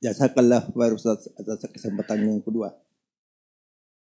Jazakallah 0.00 0.72
wa 0.72 0.84
atas 0.88 1.68
kesempatan 1.68 2.24
yang 2.24 2.40
kedua. 2.40 2.72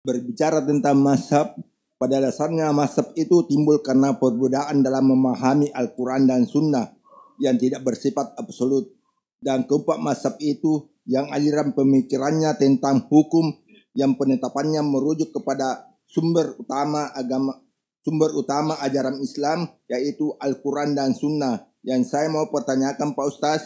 Berbicara 0.03 0.59
tentang 0.59 0.99
mazhab, 0.99 1.55
pada 1.95 2.19
dasarnya 2.19 2.75
mazhab 2.75 3.15
itu 3.15 3.47
timbul 3.47 3.79
karena 3.79 4.19
perbedaan 4.19 4.83
dalam 4.83 5.15
memahami 5.15 5.71
Al-Quran 5.71 6.27
dan 6.27 6.43
Sunnah 6.43 6.91
yang 7.39 7.55
tidak 7.55 7.87
bersifat 7.87 8.35
absolut. 8.35 8.91
Dan 9.39 9.63
keempat 9.63 10.03
mazhab 10.03 10.35
itu 10.43 10.91
yang 11.07 11.31
aliran 11.31 11.71
pemikirannya 11.71 12.59
tentang 12.59 13.07
hukum 13.07 13.55
yang 13.95 14.19
penetapannya 14.19 14.83
merujuk 14.83 15.31
kepada 15.31 15.87
sumber 16.03 16.53
utama 16.59 17.09
agama 17.15 17.63
sumber 18.03 18.31
utama 18.35 18.79
ajaran 18.79 19.19
Islam 19.19 19.67
yaitu 19.87 20.35
Al-Quran 20.39 20.95
dan 20.95 21.15
Sunnah. 21.15 21.67
Yang 21.83 22.11
saya 22.11 22.27
mau 22.27 22.51
pertanyakan 22.51 23.15
Pak 23.15 23.25
Ustaz, 23.27 23.61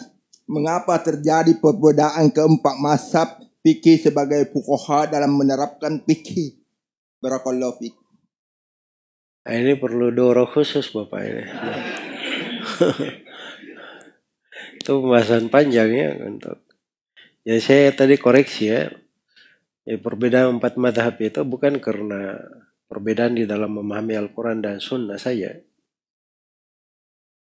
mengapa 0.49 0.97
terjadi 1.01 1.57
perbedaan 1.57 2.29
keempat 2.33 2.75
mazhab 2.81 3.29
fikih 3.61 4.01
sebagai 4.01 4.49
fuqaha 4.49 5.09
dalam 5.09 5.37
menerapkan 5.37 6.01
fikih. 6.05 6.57
Barakallahu 7.21 7.77
fiik. 7.77 7.95
Nah, 9.41 9.57
ini 9.57 9.73
perlu 9.77 10.13
doa 10.13 10.45
khusus 10.45 10.93
Bapak 10.93 11.21
ini. 11.21 11.43
itu 14.81 14.91
pembahasan 14.97 15.49
panjang 15.49 15.89
ya 15.93 16.09
untuk. 16.25 16.61
Ya 17.41 17.57
saya 17.57 17.89
tadi 17.93 18.21
koreksi 18.21 18.69
ya. 18.69 18.89
ya 19.81 19.97
perbedaan 19.97 20.61
empat 20.61 20.77
madhab 20.77 21.17
itu 21.17 21.41
bukan 21.41 21.81
karena 21.81 22.37
perbedaan 22.85 23.33
di 23.33 23.49
dalam 23.49 23.81
memahami 23.81 24.13
Al-Quran 24.13 24.61
dan 24.61 24.77
Sunnah 24.77 25.17
saja. 25.17 25.57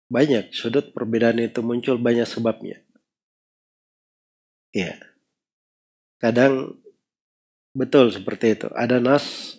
Banyak 0.07 0.53
sudut 0.53 0.93
perbedaan 0.93 1.41
itu 1.41 1.65
muncul 1.65 1.97
banyak 1.97 2.29
sebabnya. 2.29 2.86
Ya. 4.77 4.93
Kadang 6.21 6.77
betul 7.73 8.13
seperti 8.13 8.53
itu. 8.53 8.69
Ada 8.77 9.01
nas, 9.01 9.57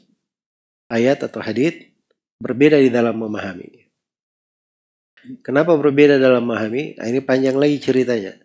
ayat 0.86 1.26
atau 1.26 1.42
hadith 1.42 1.90
berbeda 2.38 2.78
di 2.78 2.86
dalam 2.86 3.18
memahami. 3.18 3.90
Kenapa 5.42 5.74
berbeda 5.74 6.22
dalam 6.22 6.46
memahami? 6.46 6.94
Nah, 6.94 7.06
ini 7.10 7.18
panjang 7.18 7.58
lagi 7.58 7.82
ceritanya. 7.82 8.38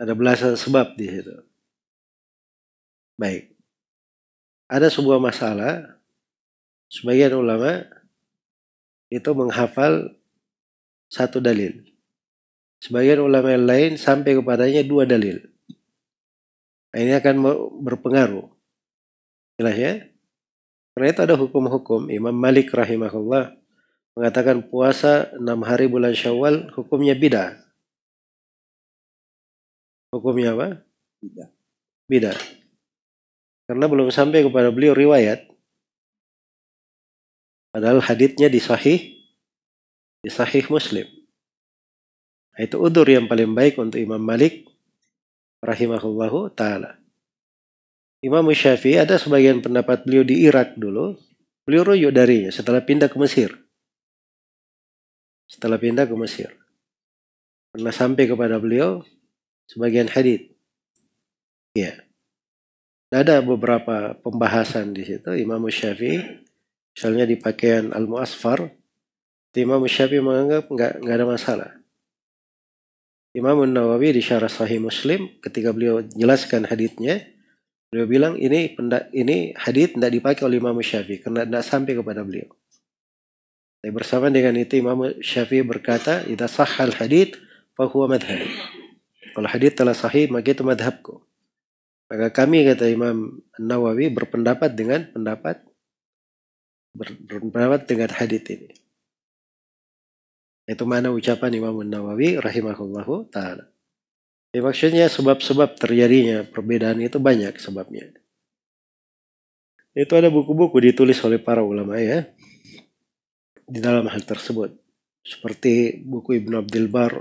Ada 0.00 0.16
belasan 0.16 0.56
sebab 0.56 0.96
di 0.96 1.06
situ. 1.12 1.36
Baik. 3.20 3.52
Ada 4.66 4.88
sebuah 4.88 5.20
masalah, 5.20 6.00
sebagian 6.88 7.36
ulama 7.36 7.84
itu 9.12 9.30
menghafal 9.36 10.16
satu 11.12 11.38
dalil. 11.38 11.93
Sebagian 12.84 13.24
ulama 13.24 13.48
yang 13.48 13.64
lain 13.64 13.92
sampai 13.96 14.36
kepadanya 14.36 14.84
dua 14.84 15.08
dalil. 15.08 15.40
Nah, 16.92 17.00
ini 17.00 17.16
akan 17.16 17.36
berpengaruh. 17.80 18.44
Jelas 19.56 19.76
ya? 19.80 19.92
Karena 20.92 21.06
itu 21.08 21.20
ada 21.24 21.34
hukum-hukum. 21.40 22.12
Imam 22.12 22.36
Malik 22.36 22.68
rahimahullah 22.76 23.56
mengatakan 24.20 24.68
puasa 24.68 25.32
enam 25.32 25.64
hari 25.64 25.88
bulan 25.88 26.12
syawal 26.12 26.68
hukumnya 26.76 27.16
bida. 27.16 27.56
Hukumnya 30.12 30.52
apa? 30.52 30.84
Bida. 31.24 31.44
Bida. 32.04 32.32
Karena 33.64 33.88
belum 33.88 34.12
sampai 34.12 34.44
kepada 34.44 34.68
beliau 34.68 34.92
riwayat. 34.92 35.48
Padahal 37.72 38.04
haditnya 38.04 38.52
di 38.52 38.60
sahih 38.60 39.24
di 40.20 40.28
sahih 40.28 40.68
Muslim. 40.68 41.23
Itu 42.54 42.78
udur 42.78 43.06
yang 43.10 43.26
paling 43.26 43.50
baik 43.50 43.82
untuk 43.82 43.98
Imam 43.98 44.22
Malik 44.22 44.70
rahimahullahu 45.58 46.54
taala. 46.54 47.02
Imam 48.24 48.46
Syafi'i 48.48 48.96
ada 48.96 49.20
sebagian 49.20 49.60
pendapat 49.60 50.06
beliau 50.06 50.24
di 50.24 50.46
Irak 50.46 50.78
dulu. 50.80 51.18
Beliau 51.68 51.84
rujuk 51.92 52.12
darinya 52.12 52.52
setelah 52.52 52.80
pindah 52.80 53.12
ke 53.12 53.16
Mesir. 53.20 53.52
Setelah 55.44 55.76
pindah 55.76 56.08
ke 56.08 56.16
Mesir. 56.16 56.52
Pernah 57.72 57.92
sampai 57.92 58.24
kepada 58.24 58.56
beliau 58.56 59.04
sebagian 59.68 60.08
hadith. 60.08 60.48
Ya. 61.76 62.00
Ada 63.12 63.44
beberapa 63.44 64.16
pembahasan 64.24 64.94
di 64.94 65.04
situ. 65.04 65.34
Imam 65.36 65.60
Syafi'i, 65.68 66.22
misalnya 66.96 67.28
di 67.28 67.36
pakaian 67.36 67.92
Al-Mu'asfar, 67.92 68.72
Imam 69.54 69.84
Syafi'i 69.84 70.24
menganggap 70.24 70.70
nggak 70.70 71.02
ada 71.14 71.26
masalah. 71.28 71.83
Imam 73.34 73.66
Nawawi 73.66 74.14
di 74.14 74.22
syarah 74.22 74.46
Sahih 74.46 74.78
Muslim 74.78 75.26
ketika 75.42 75.74
beliau 75.74 76.06
jelaskan 76.14 76.70
haditnya, 76.70 77.26
beliau 77.90 78.06
bilang 78.06 78.34
ini 78.38 78.78
ini 79.10 79.50
hadit 79.58 79.98
tidak 79.98 80.14
dipakai 80.14 80.46
oleh 80.46 80.62
Imam 80.62 80.78
Syafi'i 80.78 81.18
karena 81.18 81.42
tidak 81.42 81.66
sampai 81.66 81.98
kepada 81.98 82.22
beliau. 82.22 82.46
Tapi 83.82 83.90
bersama 83.90 84.30
dengan 84.30 84.54
itu 84.54 84.78
Imam 84.78 85.18
Syafi'i 85.18 85.66
berkata, 85.66 86.22
"Idza 86.30 86.46
sahhal 86.46 86.94
hadit 86.94 87.34
fahuwa 87.74 88.14
madhhab." 88.14 88.46
Kalau 89.34 89.50
hadit 89.50 89.74
telah 89.74 89.98
sahih 89.98 90.30
maka 90.30 90.54
itu 90.54 90.62
madhabku. 90.62 91.18
Maka 92.06 92.30
kami 92.30 92.62
kata 92.70 92.86
Imam 92.86 93.42
Nawawi 93.58 94.14
berpendapat 94.14 94.78
dengan 94.78 95.10
pendapat 95.10 95.58
berpendapat 96.94 97.90
dengan 97.90 98.14
hadit 98.14 98.46
ini. 98.54 98.70
Itu 100.64 100.88
mana 100.88 101.12
ucapan 101.12 101.52
Imam 101.52 101.76
Nawawi 101.84 102.40
rahimahullahu 102.40 103.28
taala. 103.28 103.68
Ya, 104.54 104.62
maksudnya 104.62 105.10
sebab-sebab 105.10 105.76
terjadinya 105.76 106.46
perbedaan 106.46 107.02
itu 107.02 107.18
banyak 107.18 107.58
sebabnya. 107.58 108.08
Itu 109.94 110.14
ada 110.14 110.30
buku-buku 110.32 110.78
ditulis 110.78 111.18
oleh 111.26 111.42
para 111.42 111.60
ulama 111.62 112.00
ya 112.00 112.26
di 113.68 113.78
dalam 113.82 114.08
hal 114.08 114.22
tersebut. 114.24 114.72
Seperti 115.24 116.00
buku 116.00 116.40
Ibnu 116.40 116.60
Abdul 116.60 116.88
Bar, 116.88 117.18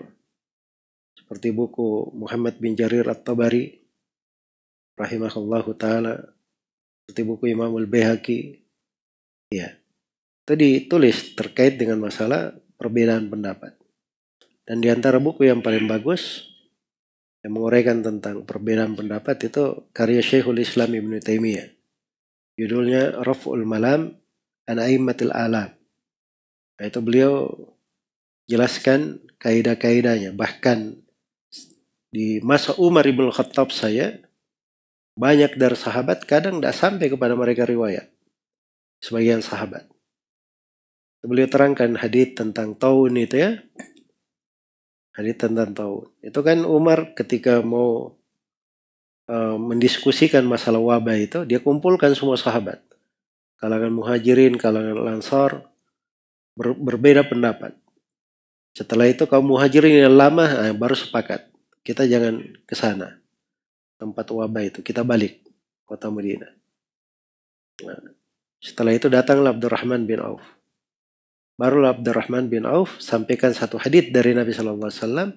seperti 1.15 1.49
buku 1.49 2.11
Muhammad 2.15 2.59
bin 2.59 2.75
Jarir 2.75 3.07
At-Tabari 3.07 3.81
rahimahullahu 4.93 5.71
taala, 5.75 6.19
seperti 7.03 7.21
buku 7.25 7.49
Imam 7.51 7.73
Al-Baihaqi. 7.73 8.61
Ya. 9.51 9.73
Itu 10.43 10.53
ditulis 10.59 11.33
terkait 11.33 11.79
dengan 11.79 11.97
masalah 12.03 12.53
perbedaan 12.83 13.31
pendapat. 13.31 13.79
Dan 14.67 14.83
di 14.83 14.91
antara 14.91 15.23
buku 15.23 15.47
yang 15.47 15.63
paling 15.63 15.87
bagus 15.87 16.51
yang 17.43 17.55
menguraikan 17.55 18.03
tentang 18.03 18.43
perbedaan 18.43 18.95
pendapat 18.95 19.47
itu 19.47 19.87
karya 19.95 20.19
Syekhul 20.19 20.59
Islam 20.59 20.91
Ibn 20.91 21.23
Taimiyah. 21.23 21.67
Judulnya 22.59 23.23
Raf'ul 23.23 23.63
Malam 23.63 24.11
an 24.67 24.77
Aimmatil 24.79 25.31
Alam. 25.31 25.71
Itu 26.79 26.99
beliau 26.99 27.47
jelaskan 28.47 29.23
kaidah-kaidahnya. 29.39 30.35
Bahkan 30.35 30.99
di 32.11 32.39
masa 32.43 32.75
Umar 32.79 33.07
Ibn 33.07 33.31
Khattab 33.31 33.71
saya, 33.71 34.19
banyak 35.13 35.59
dari 35.59 35.77
sahabat 35.77 36.25
kadang 36.25 36.59
tidak 36.59 36.75
sampai 36.75 37.07
kepada 37.11 37.35
mereka 37.35 37.67
riwayat. 37.67 38.09
Sebagian 39.03 39.43
sahabat. 39.43 39.92
Beliau 41.23 41.47
terangkan 41.47 41.95
hadith 41.95 42.35
tentang 42.35 42.75
taun 42.75 43.15
itu 43.15 43.39
ya. 43.39 43.63
Hadith 45.15 45.39
tentang 45.47 45.71
taun. 45.71 46.11
Itu 46.19 46.43
kan 46.43 46.67
Umar 46.67 47.15
ketika 47.15 47.63
mau 47.63 48.19
uh, 49.31 49.55
mendiskusikan 49.55 50.43
masalah 50.43 50.83
wabah 50.83 51.15
itu, 51.15 51.47
dia 51.47 51.63
kumpulkan 51.63 52.11
semua 52.11 52.35
sahabat. 52.35 52.83
Kalangan 53.55 53.95
muhajirin, 53.95 54.59
kalangan 54.59 54.99
lansor, 54.99 55.63
ber, 56.59 56.75
berbeda 56.75 57.23
pendapat. 57.23 57.71
Setelah 58.75 59.07
itu 59.07 59.23
kaum 59.29 59.47
muhajirin 59.47 60.03
yang 60.03 60.17
lama 60.17 60.43
nah, 60.43 60.75
baru 60.75 60.97
sepakat. 60.97 61.47
Kita 61.87 62.03
jangan 62.03 62.41
ke 62.67 62.75
sana. 62.75 63.21
Tempat 63.95 64.27
wabah 64.27 64.63
itu. 64.65 64.83
Kita 64.83 65.07
balik 65.07 65.39
kota 65.87 66.11
Madinah. 66.11 66.51
Nah, 67.87 68.01
setelah 68.59 68.91
itu 68.91 69.07
datanglah 69.07 69.53
Abdurrahman 69.55 70.03
bin 70.03 70.19
Auf. 70.19 70.62
Barulah 71.53 71.93
Abdurrahman 71.93 72.49
bin 72.49 72.65
Auf 72.65 72.97
sampaikan 72.97 73.53
satu 73.53 73.77
hadith 73.77 74.09
dari 74.09 74.33
Nabi 74.33 74.51
Shallallahu 74.53 74.89
Alaihi 74.89 75.01
Wasallam 75.01 75.29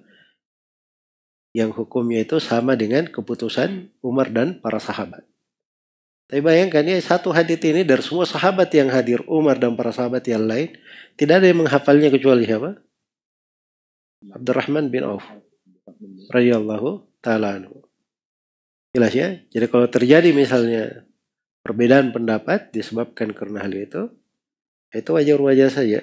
yang 1.57 1.71
hukumnya 1.73 2.25
itu 2.25 2.37
sama 2.41 2.77
dengan 2.77 3.09
keputusan 3.09 3.93
Umar 4.05 4.33
dan 4.33 4.61
para 4.61 4.81
sahabat. 4.81 5.25
Tapi 6.27 6.43
bayangkan 6.43 6.83
ya 6.83 6.99
satu 6.99 7.31
hadith 7.31 7.63
ini 7.63 7.87
dari 7.87 8.03
semua 8.03 8.27
sahabat 8.27 8.69
yang 8.75 8.91
hadir 8.91 9.23
Umar 9.31 9.57
dan 9.57 9.79
para 9.79 9.95
sahabat 9.95 10.27
yang 10.27 10.45
lain 10.45 10.75
tidak 11.15 11.41
ada 11.41 11.47
yang 11.49 11.63
menghafalnya 11.63 12.11
kecuali 12.11 12.45
siapa? 12.45 12.77
Abdurrahman 14.35 14.91
bin 14.91 15.07
Auf 15.07 15.23
radhiyallahu 16.35 17.21
taala 17.23 17.61
anhu. 17.63 17.87
Jelas 18.97 19.13
ya? 19.13 19.29
Jadi 19.53 19.67
kalau 19.69 19.87
terjadi 19.87 20.33
misalnya 20.33 21.05
perbedaan 21.63 22.11
pendapat 22.11 22.73
disebabkan 22.73 23.31
karena 23.37 23.63
hal 23.63 23.75
itu, 23.77 24.09
itu 24.95 25.11
wajar-wajar 25.11 25.71
saja. 25.73 26.01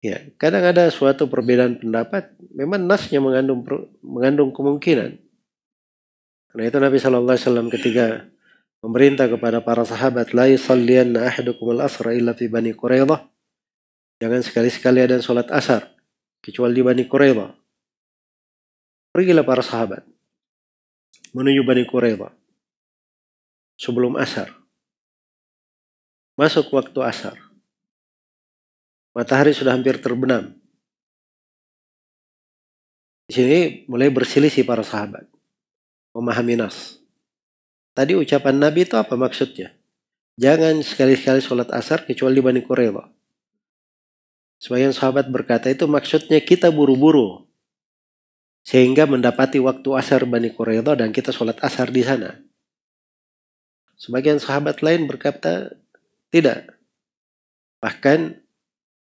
Ya, 0.00 0.16
kadang 0.40 0.64
ada 0.64 0.88
suatu 0.88 1.28
perbedaan 1.28 1.76
pendapat, 1.76 2.32
memang 2.56 2.88
nasnya 2.88 3.20
mengandung 3.20 3.60
mengandung 4.00 4.48
kemungkinan 4.48 5.20
Karena 6.50 6.64
itu 6.66 6.78
Nabi 6.80 6.96
Shallallahu 6.98 7.36
Alaihi 7.36 7.46
Wasallam 7.46 7.68
ketika 7.70 8.06
memerintah 8.82 9.30
kepada 9.30 9.62
para 9.62 9.84
sahabat, 9.86 10.32
la 10.34 10.50
yusallianna 10.50 11.30
al-asra 11.30 12.16
illa 12.16 12.34
fi 12.34 12.50
bani 12.50 12.74
Quraidah. 12.74 13.28
Jangan 14.20 14.40
sekali-sekali 14.44 15.00
ada 15.00 15.16
sholat 15.24 15.48
asar 15.48 15.96
kecuali 16.44 16.76
di 16.76 16.84
Bani 16.84 17.04
Quraidah. 17.08 17.56
Pergilah 19.16 19.44
para 19.48 19.64
sahabat 19.64 20.04
menuju 21.32 21.64
Bani 21.64 21.88
Quraidah 21.88 22.28
sebelum 23.80 24.20
asar. 24.20 24.59
Masuk 26.38 26.70
waktu 26.74 26.98
asar. 27.02 27.36
Matahari 29.10 29.50
sudah 29.50 29.74
hampir 29.74 29.98
terbenam. 29.98 30.54
Di 33.30 33.32
sini 33.38 33.60
mulai 33.86 34.10
berselisih 34.10 34.66
para 34.66 34.82
sahabat. 34.82 35.26
Memahami 36.14 36.58
nas. 36.58 36.98
Tadi 37.94 38.18
ucapan 38.18 38.58
Nabi 38.58 38.86
itu 38.86 38.98
apa 38.98 39.14
maksudnya? 39.14 39.74
Jangan 40.40 40.80
sekali-sekali 40.80 41.42
sholat 41.42 41.68
asar 41.74 42.06
kecuali 42.06 42.38
di 42.38 42.42
Bani 42.42 42.62
Quraidah. 42.64 43.06
Sebagian 44.60 44.92
sahabat 44.92 45.28
berkata 45.28 45.68
itu 45.68 45.84
maksudnya 45.84 46.40
kita 46.40 46.72
buru-buru. 46.72 47.44
Sehingga 48.64 49.08
mendapati 49.08 49.60
waktu 49.60 49.88
asar 49.96 50.24
Bani 50.24 50.52
Quraidah 50.52 50.96
dan 50.96 51.12
kita 51.12 51.32
sholat 51.32 51.60
asar 51.60 51.92
di 51.92 52.02
sana. 52.04 52.40
Sebagian 54.00 54.40
sahabat 54.40 54.80
lain 54.80 55.04
berkata 55.04 55.76
tidak. 56.30 56.78
Bahkan 57.82 58.38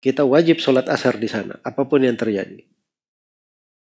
kita 0.01 0.25
wajib 0.25 0.57
sholat 0.57 0.89
asar 0.89 1.21
di 1.21 1.29
sana, 1.29 1.61
apa 1.61 1.85
pun 1.85 2.01
yang 2.01 2.17
terjadi. 2.17 2.65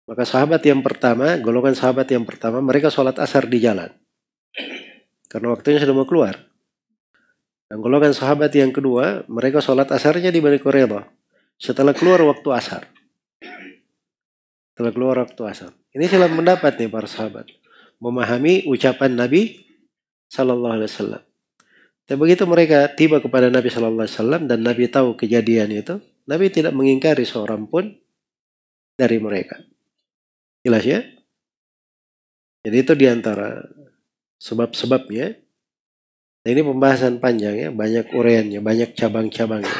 Maka 0.05 0.23
sahabat 0.23 0.61
yang 0.63 0.79
pertama, 0.85 1.35
golongan 1.41 1.75
sahabat 1.75 2.07
yang 2.13 2.23
pertama, 2.23 2.61
mereka 2.61 2.87
sholat 2.87 3.17
asar 3.19 3.49
di 3.49 3.57
jalan. 3.59 3.91
Karena 5.27 5.51
waktunya 5.51 5.81
sudah 5.81 5.95
mau 5.97 6.07
keluar. 6.07 6.37
Dan 7.65 7.81
golongan 7.81 8.13
sahabat 8.13 8.53
yang 8.53 8.69
kedua, 8.69 9.25
mereka 9.25 9.59
sholat 9.59 9.89
asarnya 9.89 10.29
di 10.29 10.39
Bani 10.39 10.61
Quraidah. 10.61 11.09
Setelah 11.57 11.97
keluar 11.97 12.21
waktu 12.21 12.49
asar. 12.53 12.85
Setelah 14.71 14.91
keluar 14.93 15.15
waktu 15.25 15.41
asar. 15.49 15.71
Ini 15.91 16.05
silam 16.05 16.37
pendapat 16.37 16.77
nih 16.77 16.87
para 16.91 17.09
sahabat. 17.09 17.49
Memahami 17.97 18.69
ucapan 18.69 19.17
Nabi 19.17 19.65
Sallallahu 20.29 20.75
Alaihi 20.77 20.91
Wasallam. 20.93 21.23
Dan 22.05 22.21
begitu 22.21 22.45
mereka 22.45 22.85
tiba 22.93 23.17
kepada 23.17 23.49
Nabi 23.49 23.73
Sallallahu 23.73 24.05
Alaihi 24.05 24.17
Wasallam 24.17 24.43
dan 24.45 24.61
Nabi 24.61 24.85
tahu 24.85 25.17
kejadian 25.17 25.73
itu, 25.73 25.97
Nabi 26.29 26.53
tidak 26.53 26.77
mengingkari 26.77 27.25
seorang 27.25 27.65
pun 27.65 27.97
dari 28.93 29.17
mereka. 29.17 29.57
Jelas 30.61 30.85
ya? 30.85 31.01
Jadi 32.65 32.77
itu 32.81 32.93
di 32.97 33.05
antara 33.09 33.61
sebab-sebabnya. 34.41 35.37
Nah, 36.45 36.49
ini 36.53 36.61
pembahasan 36.61 37.17
panjang 37.17 37.57
ya, 37.57 37.69
banyak 37.73 38.13
uraiannya, 38.13 38.61
banyak 38.61 38.93
cabang-cabangnya. 38.93 39.77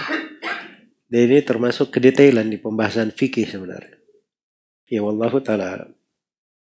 Dan 1.06 1.20
ini 1.30 1.46
termasuk 1.46 1.94
kedetailan 1.94 2.50
di 2.50 2.58
pembahasan 2.58 3.14
fikih 3.14 3.46
sebenarnya. 3.46 4.02
Ya 4.86 5.02
wallahu 5.02 5.42
taala 5.42 5.90